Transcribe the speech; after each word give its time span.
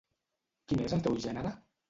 Quin 0.71 0.81
és 0.87 0.97
el 0.99 1.05
teu 1.09 1.21
gènere? 1.27 1.55